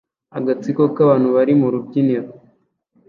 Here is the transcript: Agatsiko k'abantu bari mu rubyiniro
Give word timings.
Agatsiko 0.37 0.81
k'abantu 0.95 1.27
bari 1.35 1.53
mu 1.59 1.67
rubyiniro 1.73 2.27